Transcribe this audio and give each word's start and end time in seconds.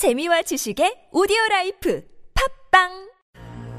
재미와 0.00 0.40
지식의 0.40 1.08
오디오 1.12 1.36
라이프 1.50 2.00
팟빵 2.72 2.88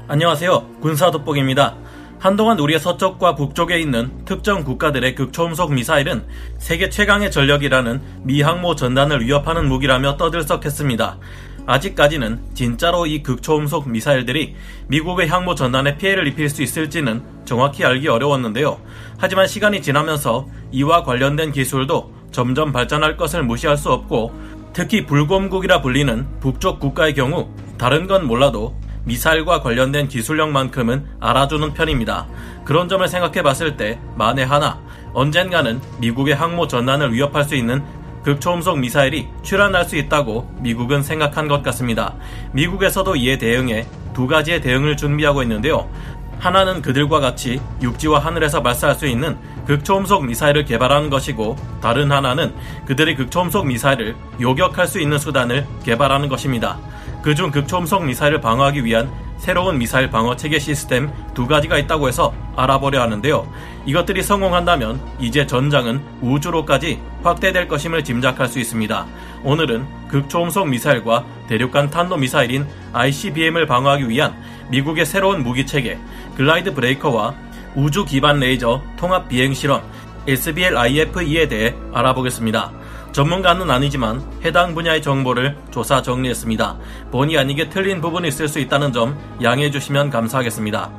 안녕하세요. 0.06 0.76
군사 0.80 1.10
돋보기입니다. 1.10 1.76
한동안 2.20 2.60
우리의 2.60 2.78
서쪽과 2.78 3.34
북쪽에 3.34 3.80
있는 3.80 4.24
특정 4.24 4.62
국가들의 4.62 5.16
극초음속 5.16 5.74
미사일은 5.74 6.24
세계 6.58 6.90
최강의 6.90 7.32
전력이라는 7.32 8.22
미 8.22 8.40
항모 8.40 8.76
전단을 8.76 9.24
위협하는 9.24 9.68
무기라며 9.68 10.16
떠들썩했습니다. 10.16 11.18
아직까지는 11.66 12.54
진짜로 12.54 13.06
이 13.06 13.24
극초음속 13.24 13.88
미사일들이 13.88 14.54
미국의 14.86 15.26
항모 15.26 15.56
전단에 15.56 15.96
피해를 15.96 16.28
입힐 16.28 16.48
수 16.48 16.62
있을지는 16.62 17.20
정확히 17.44 17.84
알기 17.84 18.06
어려웠는데요. 18.06 18.80
하지만 19.18 19.48
시간이 19.48 19.82
지나면서 19.82 20.46
이와 20.70 21.02
관련된 21.02 21.50
기술도 21.50 22.22
점점 22.30 22.72
발전할 22.72 23.16
것을 23.16 23.42
무시할 23.42 23.76
수 23.76 23.92
없고 23.92 24.32
특히 24.72 25.04
불곰국이라 25.04 25.82
불리는 25.82 26.26
북쪽 26.40 26.80
국가의 26.80 27.14
경우 27.14 27.48
다른 27.76 28.06
건 28.06 28.26
몰라도 28.26 28.74
미사일과 29.04 29.60
관련된 29.60 30.08
기술력만큼은 30.08 31.06
알아주는 31.20 31.74
편입니다. 31.74 32.26
그런 32.64 32.88
점을 32.88 33.06
생각해 33.06 33.42
봤을 33.42 33.76
때 33.76 33.98
만에 34.16 34.44
하나 34.44 34.80
언젠가는 35.12 35.80
미국의 35.98 36.34
항모 36.34 36.68
전단을 36.68 37.12
위협할 37.12 37.44
수 37.44 37.54
있는 37.54 37.82
극초음속 38.22 38.78
미사일이 38.78 39.28
출현할 39.42 39.84
수 39.84 39.96
있다고 39.96 40.48
미국은 40.60 41.02
생각한 41.02 41.48
것 41.48 41.62
같습니다. 41.64 42.14
미국에서도 42.52 43.16
이에 43.16 43.36
대응해 43.36 43.86
두 44.14 44.26
가지의 44.26 44.60
대응을 44.60 44.96
준비하고 44.96 45.42
있는데요. 45.42 45.90
하나는 46.38 46.82
그들과 46.82 47.20
같이 47.20 47.60
육지와 47.82 48.20
하늘에서 48.20 48.62
발사할 48.62 48.94
수 48.94 49.06
있는 49.06 49.36
극초음속 49.66 50.24
미사일을 50.26 50.64
개발하는 50.64 51.10
것이고 51.10 51.56
다른 51.80 52.10
하나는 52.10 52.54
그들의 52.86 53.14
극초음속 53.16 53.66
미사일을 53.66 54.16
요격할 54.40 54.86
수 54.86 55.00
있는 55.00 55.18
수단을 55.18 55.66
개발하는 55.84 56.28
것입니다. 56.28 56.78
그중 57.22 57.52
극초음속 57.52 58.04
미사일을 58.04 58.40
방어하기 58.40 58.84
위한 58.84 59.10
새로운 59.38 59.76
미사일 59.76 60.08
방어 60.08 60.36
체계 60.36 60.60
시스템 60.60 61.10
두 61.34 61.48
가지가 61.48 61.76
있다고 61.78 62.06
해서 62.06 62.32
알아보려 62.54 63.00
하는데요. 63.02 63.52
이것들이 63.86 64.22
성공한다면 64.22 65.00
이제 65.18 65.46
전장은 65.46 66.00
우주로까지 66.20 67.00
확대될 67.24 67.66
것임을 67.66 68.04
짐작할 68.04 68.46
수 68.46 68.60
있습니다. 68.60 69.06
오늘은 69.42 69.84
극초음속 70.06 70.68
미사일과 70.68 71.24
대륙간 71.48 71.90
탄도 71.90 72.18
미사일인 72.18 72.68
ICBM을 72.92 73.66
방어하기 73.66 74.08
위한 74.08 74.32
미국의 74.68 75.06
새로운 75.06 75.42
무기 75.42 75.66
체계 75.66 75.98
Glide 76.36 76.72
Breaker와 76.74 77.34
우주 77.74 78.04
기반 78.04 78.38
레이저 78.38 78.82
통합 78.96 79.28
비행 79.28 79.54
실험 79.54 79.82
SBL-IF-2에 80.26 81.48
대해 81.48 81.74
알아보겠습니다. 81.92 82.70
전문가는 83.12 83.70
아니지만 83.70 84.22
해당 84.44 84.74
분야의 84.74 85.02
정보를 85.02 85.56
조사 85.70 86.00
정리했습니다. 86.00 86.76
본의 87.10 87.38
아니게 87.38 87.68
틀린 87.68 88.00
부분이 88.00 88.28
있을 88.28 88.48
수 88.48 88.58
있다는 88.58 88.92
점 88.92 89.18
양해해 89.42 89.70
주시면 89.70 90.10
감사하겠습니다. 90.10 90.90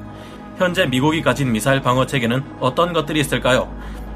현재 0.57 0.85
미국이 0.85 1.21
가진 1.21 1.51
미사일 1.51 1.81
방어 1.81 2.05
체계는 2.05 2.43
어떤 2.59 2.93
것들이 2.93 3.19
있을까요? 3.19 3.71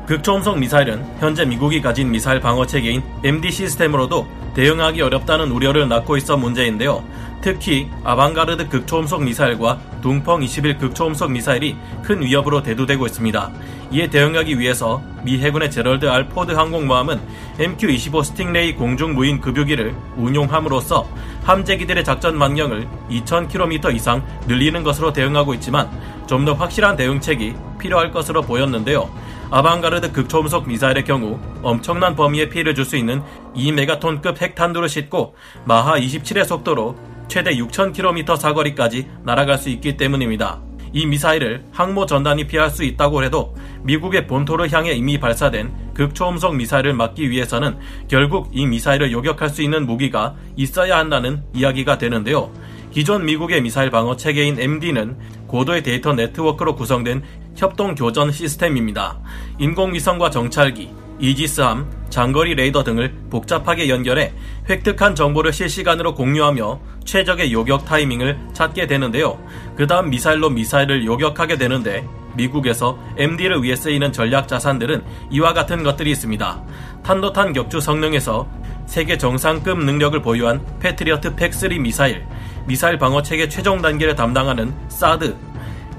극초음속 0.05 0.59
미사일은 0.59 1.03
현재 1.19 1.43
미국이 1.45 1.81
가진 1.81 2.11
미사일 2.11 2.39
방어 2.39 2.65
체계인 2.65 3.03
MD 3.23 3.51
시스템으로도 3.51 4.27
대응하기 4.53 5.01
어렵다는 5.01 5.51
우려를 5.51 5.87
낳고 5.89 6.17
있어 6.17 6.37
문제인데요. 6.37 7.03
특히 7.41 7.89
아방가르드 8.03 8.69
극초음속 8.69 9.23
미사일과 9.23 9.79
둥펑 10.07 10.41
21 10.41 10.77
극초음속 10.77 11.31
미사일이 11.31 11.75
큰 12.01 12.21
위협으로 12.21 12.63
대두되고 12.63 13.05
있습니다. 13.07 13.51
이에 13.91 14.09
대응하기 14.09 14.57
위해서 14.57 15.01
미 15.23 15.37
해군의 15.39 15.69
제럴드 15.69 16.05
알 16.05 16.29
포드 16.29 16.53
항공모함은 16.53 17.19
MQ-25 17.59 18.23
Stingray 18.23 18.73
공중 18.73 19.15
무인 19.15 19.41
급유기를 19.41 19.93
운용함으로써 20.15 21.09
함재기들의 21.43 22.05
작전 22.05 22.37
반경을 22.37 22.87
2,000km 23.09 23.93
이상 23.95 24.25
늘리는 24.47 24.81
것으로 24.81 25.11
대응하고 25.11 25.53
있지만 25.55 25.89
좀 26.25 26.45
더 26.45 26.53
확실한 26.53 26.95
대응책이 26.95 27.55
필요할 27.77 28.11
것으로 28.11 28.41
보였는데요. 28.43 29.09
아방가르드 29.49 30.13
극초음속 30.13 30.69
미사일의 30.69 31.03
경우 31.03 31.37
엄청난 31.63 32.15
범위의 32.15 32.49
피해를 32.49 32.75
줄 32.75 32.85
수 32.85 32.95
있는 32.95 33.21
2메가톤급 33.55 34.41
핵탄두를 34.41 34.87
싣고 34.87 35.35
마하 35.65 35.99
27의 35.99 36.45
속도로 36.45 36.95
최대 37.27 37.51
6,000km 37.55 38.37
사거리까지 38.37 39.07
날아갈 39.23 39.57
수 39.57 39.69
있기 39.69 39.97
때문입니다. 39.97 40.61
이 40.93 41.05
미사일을 41.05 41.65
항모 41.71 42.05
전단이 42.05 42.47
피할 42.47 42.69
수 42.69 42.83
있다고 42.83 43.23
해도 43.23 43.55
미국의 43.83 44.27
본토를 44.27 44.71
향해 44.71 44.93
이미 44.93 45.19
발사된 45.19 45.93
극초음속 45.93 46.55
미사일을 46.55 46.93
막기 46.93 47.29
위해서는 47.29 47.77
결국 48.07 48.49
이 48.51 48.65
미사일을 48.65 49.11
요격할 49.11 49.49
수 49.49 49.61
있는 49.61 49.85
무기가 49.85 50.35
있어야 50.55 50.97
한다는 50.97 51.43
이야기가 51.53 51.97
되는데요. 51.97 52.51
기존 52.91 53.25
미국의 53.25 53.61
미사일 53.61 53.91
방어 53.91 54.15
체계인 54.15 54.59
MD는 54.59 55.17
고도의 55.47 55.83
데이터 55.83 56.13
네트워크로 56.13 56.75
구성된 56.75 57.23
협동 57.55 57.95
교전 57.95 58.31
시스템입니다. 58.31 59.19
인공위성과 59.59 60.29
정찰기, 60.29 60.89
이지스함, 61.19 61.89
장거리 62.09 62.55
레이더 62.55 62.83
등을 62.83 63.13
복잡하게 63.29 63.89
연결해 63.89 64.33
획득한 64.69 65.15
정보를 65.15 65.51
실시간으로 65.51 66.13
공유하며 66.13 66.79
최적의 67.05 67.51
요격 67.51 67.85
타이밍을 67.85 68.37
찾게 68.53 68.87
되는데요. 68.87 69.39
그 69.75 69.87
다음 69.87 70.09
미사일로 70.09 70.49
미사일을 70.49 71.05
요격하게 71.05 71.57
되는데 71.57 72.07
미국에서 72.35 72.99
MD를 73.17 73.63
위해 73.63 73.75
쓰이는 73.75 74.11
전략 74.11 74.47
자산들은 74.47 75.03
이와 75.31 75.53
같은 75.53 75.83
것들이 75.83 76.11
있습니다. 76.11 76.63
탄도탄 77.03 77.53
격추 77.53 77.79
성능에서 77.79 78.47
세계 78.85 79.17
정상급 79.17 79.83
능력을 79.83 80.21
보유한 80.21 80.63
패트리어트 80.79 81.35
팩3 81.35 81.79
미사일, 81.79 82.25
미사일 82.65 82.97
방어 82.97 83.21
체계 83.21 83.49
최종 83.49 83.81
단계를 83.81 84.15
담당하는 84.15 84.73
사드, 84.87 85.35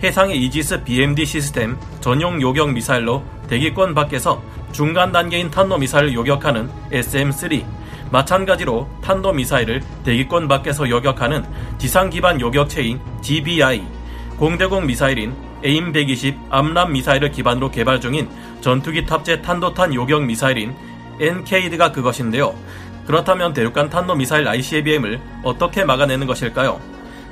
해상의 0.03 0.41
이지스 0.45 0.85
BMD 0.85 1.27
시스템 1.27 1.77
전용 2.00 2.41
요격 2.41 2.73
미사일로 2.73 3.23
대기권 3.49 3.95
밖에서 3.95 4.41
중간 4.78 5.11
단계인 5.11 5.50
탄도미사일을 5.50 6.15
요격하는 6.15 6.71
SM-3, 6.93 7.65
마찬가지로 8.12 8.89
탄도미사일을 9.03 9.83
대기권 10.05 10.47
밖에서 10.47 10.89
요격하는 10.89 11.44
지상 11.78 12.11
기반 12.11 12.41
요격체인 12.41 13.00
GBI, 13.21 13.84
공대공 14.37 14.87
미사일인 14.87 15.34
AIM-120 15.65 16.37
암람 16.50 16.93
미사일을 16.93 17.33
기반으로 17.33 17.72
개발 17.72 18.00
중인 18.00 18.28
전투기 18.61 19.05
탑재 19.05 19.43
탄도탄 19.43 19.94
요격 19.94 20.22
미사일인 20.22 20.77
NKD가 21.19 21.91
그것인데요. 21.91 22.55
그렇다면 23.05 23.55
대륙간 23.55 23.91
탄도미사일 23.91 24.47
ICBM을 24.47 25.21
어떻게 25.43 25.84
막아내는 25.84 26.28
것일까요? 26.28 26.81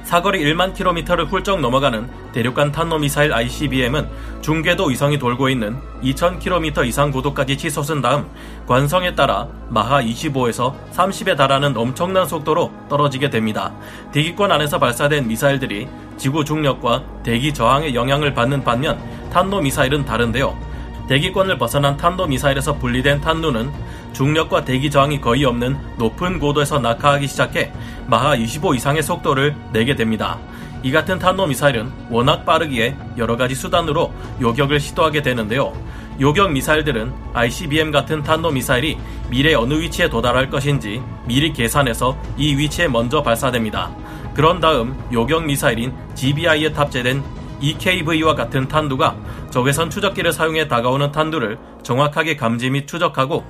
사거리 0.06 0.39
1만 0.44 0.72
킬로미터를 0.72 1.25
훌쩍 1.25 1.61
넘어가는 1.61 2.09
대륙간 2.31 2.71
탄도미사일 2.71 3.34
ICBM은 3.34 4.09
중궤도 4.41 4.84
위성이 4.84 5.19
돌고 5.19 5.49
있는 5.49 5.81
2,000km 6.00 6.87
이상 6.87 7.11
고도까지 7.11 7.59
치솟은 7.59 8.03
다음 8.03 8.25
관성에 8.69 9.17
따라 9.17 9.49
마하 9.69 10.00
25에서 10.00 10.75
30에 10.93 11.37
달하는 11.37 11.77
엄청난 11.77 12.25
속도로 12.25 12.72
떨어지게 12.89 13.31
됩니다. 13.31 13.72
대기권 14.12 14.53
안에서 14.53 14.78
발사된 14.78 15.27
미사일들이 15.27 15.89
지구 16.17 16.44
중력과 16.44 17.03
대기 17.25 17.53
저항의 17.53 17.97
영향을 17.97 18.33
받는 18.33 18.62
반면 18.62 19.00
탄도미사일은 19.33 20.05
다른데요. 20.05 20.75
대기권을 21.09 21.56
벗어난 21.59 21.97
탄도미사일에서 21.97 22.75
분리된 22.75 23.21
탄두는 23.21 23.71
중력과 24.12 24.65
대기 24.65 24.91
저항이 24.91 25.21
거의 25.21 25.44
없는 25.44 25.77
높은 25.99 26.39
고도에서 26.39 26.78
낙하하기 26.81 27.27
시작해 27.28 27.72
마하 28.06 28.34
25 28.34 28.75
이상의 28.75 29.03
속도를 29.03 29.55
내게 29.72 29.94
됩니다. 29.94 30.39
이 30.83 30.91
같은 30.91 31.19
탄도미사일은 31.19 31.91
워낙 32.11 32.44
빠르기에 32.44 32.97
여러 33.17 33.37
가지 33.37 33.55
수단으로 33.55 34.12
요격을 34.41 34.81
시도하게 34.81 35.22
되는데요. 35.22 35.72
요격 36.21 36.53
미사일들은 36.53 37.12
ICBM 37.34 37.91
같은 37.91 38.23
탄도미사일이 38.23 38.97
미래 39.28 39.55
어느 39.55 39.75
위치에 39.75 40.09
도달할 40.09 40.49
것인지 40.49 41.03
미리 41.27 41.53
계산해서 41.53 42.17
이 42.38 42.56
위치에 42.56 42.88
먼저 42.88 43.23
발사됩니다. 43.23 43.91
그런 44.35 44.61
다음 44.61 44.99
요격 45.12 45.44
미사일인 45.44 45.93
GBI에 46.14 46.73
탑재된 46.73 47.23
EKV와 47.61 48.35
같은 48.35 48.69
탄두가 48.69 49.17
적외선 49.56 49.88
추적기를 49.88 50.32
사용해 50.32 50.69
다가오는 50.69 51.12
탄두를 51.12 51.56
정확하게 51.82 52.37
감지 52.37 52.69
및 52.69 52.87
추적하고 52.87 53.43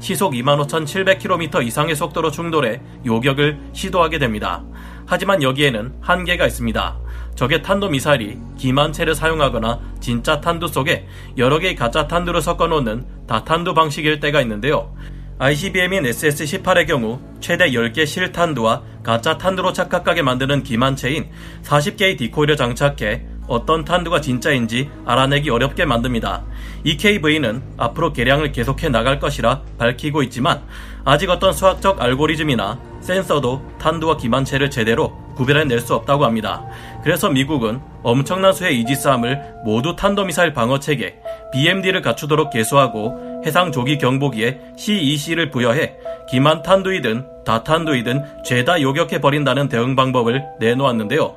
시속 0.00 0.32
25,700km 0.32 1.64
이상의 1.64 1.94
속도로 1.94 2.32
충돌해 2.32 2.80
요격을 3.06 3.60
시도하게 3.72 4.18
됩니다. 4.18 4.64
하지만 5.06 5.40
여기에는 5.40 5.98
한계가 6.00 6.48
있습니다. 6.48 6.98
적의 7.36 7.62
탄도미사일이 7.62 8.40
기만체를 8.58 9.14
사용하거나 9.14 9.78
진짜 10.00 10.40
탄두 10.40 10.66
속에 10.66 11.06
여러 11.38 11.60
개의 11.60 11.76
가짜 11.76 12.08
탄두를 12.08 12.42
섞어 12.42 12.66
놓는 12.66 13.06
다탄두 13.28 13.72
방식일 13.72 14.18
때가 14.18 14.40
있는데요. 14.40 14.92
ICBM인 15.38 16.02
SS-18의 16.02 16.88
경우 16.88 17.20
최대 17.38 17.70
10개 17.70 18.04
실탄두와 18.04 18.82
가짜 19.04 19.38
탄두로 19.38 19.72
착각하게 19.72 20.22
만드는 20.22 20.64
기만체인 20.64 21.30
40개의 21.62 22.18
디코이를 22.18 22.56
장착해 22.56 23.31
어떤 23.52 23.84
탄두가 23.84 24.22
진짜인지 24.22 24.90
알아내기 25.04 25.50
어렵게 25.50 25.84
만듭니다. 25.84 26.42
EKV는 26.84 27.62
앞으로 27.76 28.14
개량을 28.14 28.50
계속해 28.50 28.88
나갈 28.88 29.20
것이라 29.20 29.60
밝히고 29.76 30.22
있지만 30.24 30.62
아직 31.04 31.28
어떤 31.28 31.52
수학적 31.52 32.00
알고리즘이나 32.00 32.80
센서도 33.00 33.62
탄두와 33.78 34.16
기만체를 34.16 34.70
제대로 34.70 35.20
구별해낼 35.34 35.80
수 35.80 35.94
없다고 35.94 36.24
합니다. 36.24 36.64
그래서 37.04 37.28
미국은 37.28 37.80
엄청난 38.02 38.52
수의 38.54 38.80
이지스함을 38.80 39.62
모두 39.64 39.96
탄도미사일 39.96 40.54
방어체계 40.54 41.20
BMD를 41.52 42.00
갖추도록 42.00 42.50
개수하고 42.50 43.42
해상 43.44 43.70
조기 43.70 43.98
경보기에 43.98 44.60
CEC를 44.76 45.50
부여해 45.50 45.96
기만 46.30 46.62
탄두이든 46.62 47.44
다탄두이든 47.44 48.44
죄다 48.44 48.80
요격해 48.80 49.20
버린다는 49.20 49.68
대응 49.68 49.96
방법을 49.96 50.42
내놓았는데요. 50.60 51.36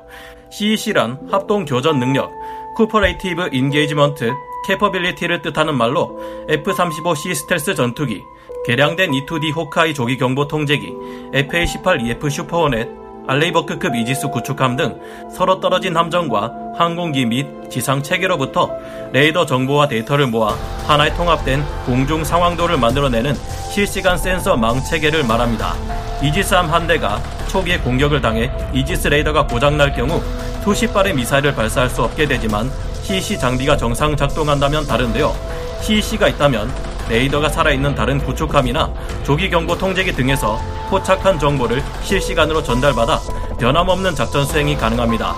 CEC란 0.50 1.28
합동 1.30 1.64
교전 1.64 1.98
능력, 1.98 2.30
Cooperative 2.76 3.50
Engagement 3.52 4.32
Capability를 4.66 5.42
뜻하는 5.42 5.76
말로 5.76 6.18
F-35C 6.48 7.34
스텔스 7.34 7.74
전투기, 7.74 8.22
개량된 8.66 9.10
E2D 9.12 9.54
Hawkeye 9.54 9.94
조기 9.94 10.16
경보 10.16 10.48
통제기, 10.48 10.92
FA-18EF 11.32 12.30
Super 12.30 12.54
Hornet, 12.54 12.88
Arleigh 13.28 13.57
Burke급 13.57 13.94
이지스 13.96 14.28
구축함 14.28 14.76
등 14.76 15.00
서로 15.32 15.60
떨어진 15.60 15.96
함정과 15.96 16.52
항공기 16.76 17.26
및 17.26 17.70
지상 17.70 18.02
체계로부터 18.02 18.70
레이더 19.12 19.46
정보와 19.46 19.88
데이터를 19.88 20.26
모아 20.26 20.54
하나의 20.86 21.14
통합된 21.14 21.64
공중 21.86 22.22
상황도를 22.24 22.78
만들어내는 22.78 23.34
실시간 23.72 24.16
센서 24.16 24.56
망 24.56 24.80
체계를 24.82 25.24
말합니다. 25.24 25.74
이지스함 26.22 26.70
한 26.70 26.86
대가 26.86 27.20
초기에 27.48 27.78
공격을 27.78 28.20
당해 28.20 28.50
이지스 28.72 29.08
레이더가 29.08 29.46
고장날 29.46 29.92
경우 29.92 30.22
수십 30.62 30.92
발의 30.92 31.14
미사일을 31.14 31.54
발사할 31.54 31.88
수 31.88 32.02
없게 32.02 32.26
되지만 32.26 32.70
CEC 33.02 33.38
장비가 33.38 33.76
정상 33.76 34.16
작동한다면 34.16 34.86
다른데요. 34.86 35.34
CEC가 35.82 36.28
있다면 36.28 36.72
레이더가 37.08 37.48
살아있는 37.48 37.94
다른 37.94 38.18
구축함이나 38.18 38.90
조기 39.24 39.48
경보 39.48 39.78
통제기 39.78 40.12
등에서 40.12 40.60
포착한 40.90 41.38
정보를 41.38 41.82
실시간으로 42.02 42.62
전달받아 42.62 43.20
변함없는 43.58 44.14
작전 44.14 44.44
수행이 44.44 44.76
가능합니다. 44.76 45.34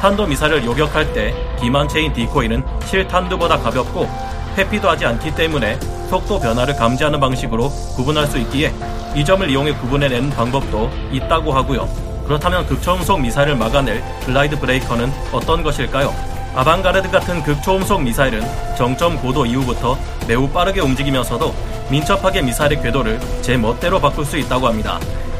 탄도 0.00 0.26
미사를 0.26 0.64
요격할 0.64 1.12
때 1.12 1.34
기만체인 1.60 2.12
디코이는 2.12 2.64
실탄두보다 2.84 3.58
가볍고 3.58 4.08
회피도 4.56 4.88
하지 4.88 5.06
않기 5.06 5.34
때문에 5.34 5.78
속도 6.08 6.40
변화를 6.40 6.74
감지하는 6.74 7.20
방식으로 7.20 7.68
구분할 7.96 8.26
수 8.26 8.38
있기에 8.38 8.72
이 9.14 9.24
점을 9.24 9.48
이용해 9.48 9.74
구분해내는 9.74 10.30
방법도 10.30 10.90
있다고 11.12 11.52
하고요. 11.52 11.88
그렇다면 12.26 12.66
극초음속 12.66 13.20
미사일을 13.20 13.56
막아낼 13.56 14.02
글라이드 14.24 14.58
브레이커는 14.58 15.10
어떤 15.32 15.62
것일까요? 15.62 16.14
아방가르드 16.54 17.10
같은 17.10 17.42
극초음속 17.42 18.02
미사일은 18.02 18.42
정점 18.76 19.20
고도 19.20 19.46
이후부터 19.46 19.96
매우 20.26 20.48
빠르게 20.48 20.80
움직이면서도 20.80 21.54
민첩하게 21.90 22.42
미사일의 22.42 22.82
궤도를 22.82 23.20
제 23.42 23.56
멋대로 23.56 24.00
바꿀 24.00 24.24
수 24.24 24.36
있다고 24.36 24.66
합니다. 24.66 24.98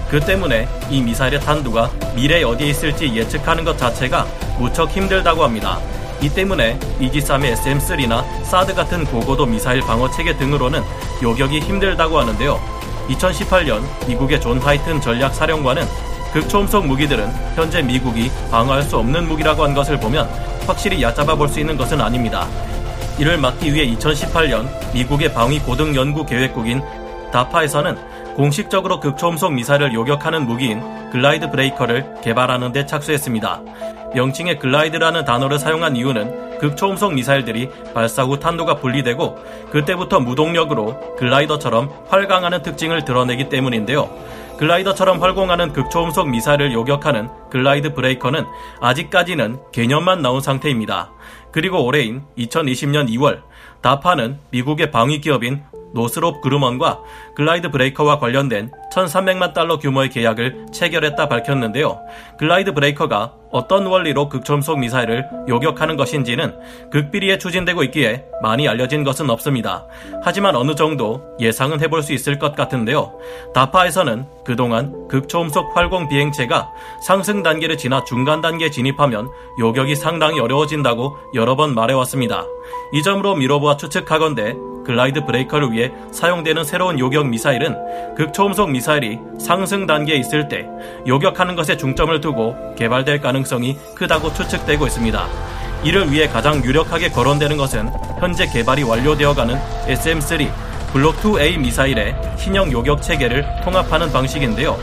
그 0.09 0.21
때문에 0.21 0.67
이 0.89 1.03
미사일의 1.03 1.41
탄두가 1.41 1.91
미래에 2.15 2.43
어디에 2.43 2.69
있을지 2.69 3.15
예측하는 3.15 3.65
것 3.65 3.77
자체가 3.77 4.27
무척 4.59 4.91
힘들다고 4.91 5.45
합니다. 5.45 5.79
이 6.21 6.29
때문에 6.29 6.79
이지삼의 7.01 7.55
SM-3나 7.55 8.25
사드 8.45 8.75
같은 8.75 9.05
고고도 9.05 9.47
미사일 9.47 9.81
방어 9.81 10.11
체계 10.11 10.37
등으로는 10.37 10.83
요격이 11.23 11.61
힘들다고 11.61 12.19
하는데요. 12.19 12.61
2018년 13.09 13.83
미국의 14.07 14.41
존 14.41 14.59
하이튼 14.59 15.01
전략 15.01 15.35
사령관은 15.35 15.85
극초음속 16.33 16.87
무기들은 16.87 17.31
현재 17.55 17.81
미국이 17.83 18.31
방어할 18.51 18.83
수 18.83 18.99
없는 18.99 19.29
무기라고 19.29 19.65
한 19.65 19.75
것을 19.75 19.99
보면 19.99 20.29
확실히 20.67 21.03
얕잡아 21.03 21.35
볼 21.37 21.49
수 21.49 21.61
있는 21.61 21.77
것은 21.77 22.01
아닙니다. 22.01 22.47
이를 23.19 23.39
막기 23.39 23.73
위해 23.73 23.87
2018년 23.97 24.69
미국의 24.93 25.33
방위 25.33 25.59
고등 25.61 25.95
연구 25.95 26.27
계획국인 26.27 26.83
DARPA에서는 27.33 27.97
공식적으로 28.37 29.01
극초음속 29.01 29.53
미사일을 29.55 29.95
요격하는 29.95 30.47
무기인 30.47 30.83
Glide 31.13 31.51
Breaker를 31.51 32.21
개발하는 32.23 32.73
데 32.73 32.87
착수했습니다. 32.87 33.63
명칭에 34.15 34.57
glide라는 34.57 35.25
단어를 35.25 35.59
사용한 35.59 35.97
이유는 35.97 36.59
극초음속 36.59 37.15
미사일들이 37.15 37.71
발사 37.95 38.25
후 38.25 38.39
탄두가 38.39 38.77
분리되고 38.77 39.39
그때부터 39.71 40.21
무동력으로 40.21 41.17
글라이더처럼 41.17 41.91
활강하는 42.09 42.63
특징을 42.63 43.05
드러내기 43.05 43.49
때문인데요. 43.49 44.11
글라이더처럼 44.59 45.23
활공하는 45.23 45.73
극초음속 45.73 46.29
미사일을 46.31 46.73
요격하는 46.73 47.29
Glide 47.51 47.95
Breaker는 47.95 48.45
아직까지는 48.81 49.61
개념만 49.73 50.21
나온 50.21 50.41
상태입니다. 50.41 51.13
그리고 51.53 51.85
올해인 51.85 52.23
2020년 52.37 53.09
2월 53.11 53.43
DARPA는 53.83 54.41
미국의 54.51 54.91
방위 54.91 55.21
기업인 55.21 55.63
Northrop 55.95 56.41
Grumman과 56.41 57.01
Glide 57.35 57.71
Breaker와 57.71 58.19
관련된 58.19 58.71
1,300만 58.93 59.55
달러 59.55 59.79
규모의 59.79 60.11
계약을 60.11 60.67
체결했다 60.73 61.29
밝혔는데요. 61.29 61.99
Glide 62.39 62.75
Breaker가 62.75 63.35
어떤 63.51 63.87
원리로 63.87 64.29
극초음속 64.29 64.79
미사일을 64.79 65.27
요격하는 65.49 65.97
것인지는 65.97 66.55
극비리에 66.91 67.39
추진되고 67.39 67.83
있기에 67.85 68.25
많이 68.43 68.69
알려진 68.69 69.05
것은 69.05 69.31
없습니다. 69.31 69.87
하지만 70.23 70.55
어느 70.55 70.75
정도 70.75 71.23
예상은 71.41 71.81
해볼 71.81 72.03
수 72.03 72.13
있을 72.13 72.39
것 72.39 72.55
같은데요. 72.55 73.13
다파에서는 73.55 74.27
그동안 74.45 75.09
극초음속 75.09 75.75
활공 75.77 76.09
비행체가 76.09 76.71
상승 77.07 77.43
단계를 77.43 77.79
지나 77.79 78.05
중간 78.05 78.41
단계에 78.41 78.71
진입하면 78.71 79.29
요격이 79.59 79.97
상당히 79.97 80.41
어려워진다고 80.41 81.17
여러 81.35 81.57
번 81.57 81.75
말해왔습니다. 81.75 82.45
이 82.93 83.03
점으로 83.03 83.35
미로보아 83.37 83.77
추측하건대 83.77 84.57
글라이드 84.89 85.27
브레이커를 85.27 85.71
위해 85.71 85.91
사용되는 86.13 86.65
새로운 86.65 86.99
요격 86.99 87.29
미사일은 87.29 88.15
극초음속 88.15 88.71
미사일이 88.71 89.19
상승 89.39 89.87
단계에 89.87 90.17
있을 90.17 90.49
때 90.49 90.67
요격하는 91.07 91.57
것에 91.57 91.77
중점을 91.77 92.19
두고 92.23 92.75
개발될 92.75 93.21
가능성이 93.21 93.77
크다고 93.95 94.33
추측되고 94.33 94.87
있습니다. 94.87 95.27
이를 95.85 96.11
위해 96.11 96.27
가장 96.27 96.65
유력하게 96.65 97.11
거론되는 97.11 97.59
것은 97.59 97.91
현재 98.19 98.47
개발이 98.47 98.83
완료되어가는 98.83 99.59
SM-3 99.89 100.51
블록 100.95 101.17
2A 101.17 101.59
미사일의 101.59 102.17
신형 102.39 102.73
요격 102.73 103.03
체계를 103.03 103.45
통합하는 103.65 104.11
방식인데요. 104.11 104.79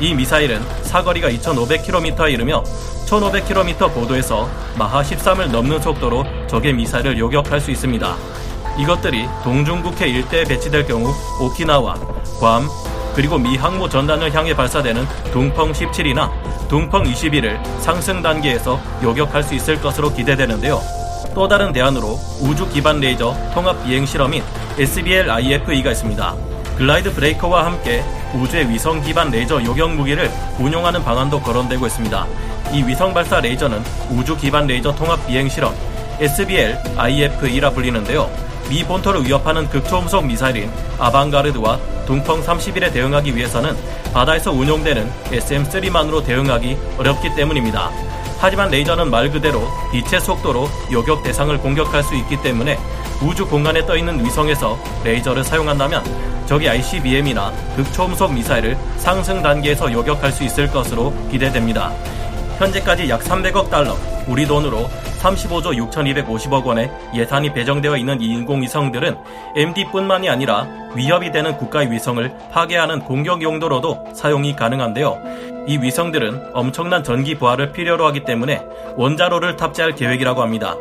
이 0.00 0.14
미사일은 0.14 0.62
사거리가 0.84 1.28
2,500km에 1.28 2.32
이르며 2.32 2.64
1,500km 3.06 3.92
고도에서 3.92 4.48
마하 4.78 5.02
13을 5.02 5.50
넘는 5.50 5.82
속도로 5.82 6.24
적의 6.46 6.72
미사일을 6.72 7.18
요격할 7.18 7.60
수 7.60 7.70
있습니다. 7.70 8.16
이것들이 8.78 9.28
동중국해 9.42 10.08
일대에 10.08 10.44
배치될 10.44 10.86
경우 10.86 11.12
오키나와, 11.40 11.94
괌, 12.40 12.68
그리고 13.14 13.38
미 13.38 13.56
항모 13.56 13.88
전단을 13.88 14.34
향해 14.34 14.54
발사되는 14.54 15.06
둥펑 15.32 15.72
17이나 15.72 16.30
둥펑 16.68 17.02
21을 17.04 17.60
상승 17.80 18.22
단계에서 18.22 18.80
요격할 19.02 19.42
수 19.42 19.54
있을 19.54 19.80
것으로 19.80 20.12
기대되는데요. 20.14 20.80
또 21.34 21.46
다른 21.48 21.72
대안으로 21.72 22.18
우주 22.40 22.68
기반 22.70 23.00
레이저 23.00 23.36
통합 23.52 23.84
비행 23.84 24.06
실험인 24.06 24.42
SBL-IF-2가 24.78 25.90
있습니다. 25.92 26.34
Glide 26.76 27.12
Breaker와 27.12 27.66
함께 27.66 28.02
우주의 28.34 28.68
위성 28.70 29.02
기반 29.02 29.30
레이저 29.30 29.62
요격 29.62 29.94
무기를 29.94 30.30
운용하는 30.58 31.04
방안도 31.04 31.40
거론되고 31.40 31.86
있습니다. 31.86 32.26
이 32.72 32.84
위성 32.84 33.12
발사 33.12 33.40
레이저는 33.40 33.82
우주 34.10 34.36
기반 34.36 34.66
레이저 34.66 34.94
통합 34.94 35.26
비행 35.26 35.48
실험 35.48 35.74
SBL-IF-2라 36.20 37.74
불리는데요. 37.74 38.30
미 38.68 38.84
본토를 38.84 39.24
위협하는 39.24 39.68
극초음속 39.68 40.26
미사일인 40.26 40.70
아방가르드와 40.98 41.78
둥펑 42.06 42.42
31에 42.42 42.92
대응하기 42.92 43.34
위해서는 43.34 43.76
바다에서 44.12 44.52
운용되는 44.52 45.10
SM-3만으로 45.32 46.24
대응하기 46.24 46.76
어렵기 46.98 47.34
때문입니다. 47.34 47.90
하지만 48.38 48.70
레이저는 48.70 49.10
말 49.10 49.30
그대로 49.30 49.68
빛의 49.92 50.20
속도로 50.20 50.68
요격 50.92 51.22
대상을 51.22 51.56
공격할 51.58 52.02
수 52.02 52.14
있기 52.14 52.40
때문에 52.42 52.78
우주 53.20 53.46
공간에 53.46 53.84
떠 53.84 53.96
있는 53.96 54.24
위성에서 54.24 54.78
레이저를 55.04 55.44
사용한다면 55.44 56.02
적이 56.46 56.70
ICBM이나 56.70 57.52
극초음속 57.76 58.32
미사일을 58.32 58.76
상승 58.96 59.42
단계에서 59.42 59.92
요격할 59.92 60.32
수 60.32 60.42
있을 60.44 60.68
것으로 60.68 61.12
기대됩니다. 61.30 61.92
현재까지 62.58 63.08
약 63.08 63.20
300억 63.20 63.70
달러, 63.70 63.96
우리 64.26 64.46
돈으로 64.46 64.88
35조 65.20 65.76
6,250억 65.90 66.64
원의 66.64 66.90
예산이 67.14 67.52
배정되어 67.52 67.96
있는 67.96 68.20
이 68.20 68.26
인공위성들은 68.26 69.18
MD뿐만이 69.54 70.28
아니라 70.28 70.66
위협이 70.94 71.30
되는 71.30 71.56
국가의 71.56 71.90
위성을 71.90 72.32
파괴하는 72.52 73.00
공격 73.00 73.42
용도로도 73.42 74.12
사용이 74.14 74.56
가능한데요. 74.56 75.20
이 75.66 75.78
위성들은 75.78 76.52
엄청난 76.54 77.04
전기 77.04 77.36
부하를 77.36 77.72
필요로 77.72 78.06
하기 78.06 78.24
때문에 78.24 78.62
원자로를 78.96 79.56
탑재할 79.56 79.94
계획이라고 79.94 80.42
합니다. 80.42 80.74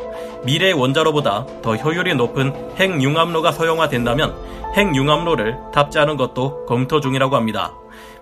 미래의 0.45 0.73
원자로보다 0.73 1.45
더 1.61 1.75
효율이 1.75 2.15
높은 2.15 2.53
핵융합로가 2.77 3.51
소형화된다면 3.51 4.35
핵융합로를 4.73 5.57
탑재하는 5.73 6.15
것도 6.15 6.65
검토 6.65 7.01
중이라고 7.01 7.35
합니다. 7.35 7.73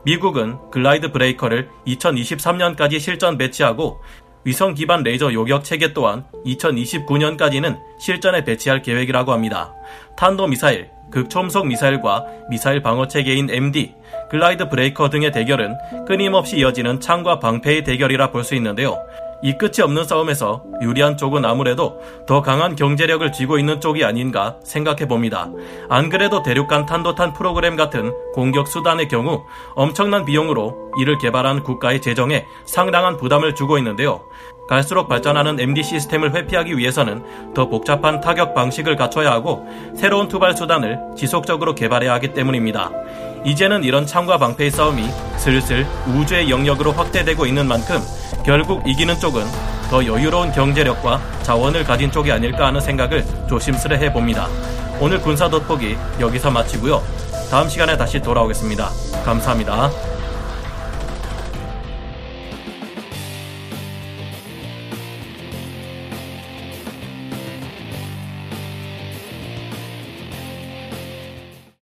미국은 0.04 0.58
Glide 0.72 1.12
Breaker를 1.12 1.70
2023년까지 1.86 3.00
실전 3.00 3.38
배치하고 3.38 4.02
위성 4.44 4.74
기반 4.74 5.04
레이저 5.04 5.34
요격 5.34 5.64
체계 5.64 5.94
또한 5.94 6.24
2029년까지는 6.46 7.78
실전에 8.00 8.44
배치할 8.44 8.82
계획이라고 8.82 9.32
합니다. 9.32 9.74
탄도 10.16 10.48
미사일, 10.48 10.90
극초음속 11.12 11.68
미사일과 11.68 12.26
미사일 12.50 12.82
방어 12.82 13.08
체계인 13.08 13.50
MD, 13.50 13.94
Glide 14.30 14.70
Breaker 14.70 15.10
등의 15.10 15.32
대결은 15.32 15.76
끊임없이 16.06 16.58
이어지는 16.58 17.00
창과 17.00 17.40
방패의 17.40 17.84
대결이라 17.84 18.32
볼 18.32 18.44
수 18.44 18.56
있는데요. 18.56 18.98
이 19.44 19.54
끝이 19.54 19.82
없는 19.84 20.04
싸움에서 20.04 20.64
유리한 20.82 21.16
쪽은 21.16 21.46
아무래도 21.46 22.00
더 22.28 22.42
강한 22.42 22.76
경제력을 22.76 23.32
쥐고 23.32 23.60
있는 23.60 23.80
쪽이 23.80 24.04
아닌가 24.04 24.58
생각해 24.64 25.08
봅니다. 25.08 25.50
안 25.90 26.10
그래도 26.10 26.42
대륙간 26.42 26.86
탄도탄 26.86 27.34
프로그램 27.34 27.76
같은 27.76 28.14
공격 28.34 28.68
수단의 28.68 29.08
경우 29.08 29.44
엄청난 29.76 30.26
비용으로 30.26 30.92
이를 31.00 31.18
개발한 31.20 31.64
국가의 31.64 32.02
재정에 32.02 32.46
상당한 32.66 33.18
부담을 33.18 33.54
주고 33.54 33.78
있는데요. 33.78 34.22
갈수록 34.68 35.08
발전하는 35.08 35.60
MD 35.60 35.82
시스템을 35.82 36.36
회피하기 36.36 36.78
위해서는 36.78 37.54
더 37.54 37.70
복잡한 37.70 38.20
타격 38.20 38.54
방식을 38.54 38.98
갖춰야 38.98 39.32
하고 39.32 39.66
새로운 39.96 40.28
투발 40.28 40.58
수단을 40.58 41.00
지속적으로 41.16 41.74
개발해야 41.74 42.14
하기 42.14 42.34
때문입니다. 42.34 42.92
이제는 43.48 43.86
이런 43.86 44.06
창과 44.06 44.38
방패의 44.40 44.72
싸움이 44.72 45.10
슬슬 45.38 45.88
우주의 46.06 46.50
영역으로 46.50 46.92
확대되고 46.92 47.46
있는 47.46 47.66
만큼 47.66 48.02
결국 48.46 48.86
이기는 48.86 49.18
쪽은 49.22 49.42
더 49.90 50.06
여유로운 50.06 50.52
경제력과 50.52 51.22
자원을 51.44 51.86
가진 51.86 52.12
쪽이 52.12 52.30
아닐까 52.30 52.68
하는 52.68 52.82
생각을 52.82 53.26
조심스레 53.48 54.00
해봅니다. 54.00 54.50
오늘 55.00 55.22
군사 55.22 55.48
돋보기 55.50 55.96
여기서 56.20 56.52
마치고요. 56.52 57.02
다음 57.50 57.70
시간에 57.70 57.96
다시 57.96 58.20
돌아오겠습니다. 58.20 58.90
감사합니다. 59.24 60.17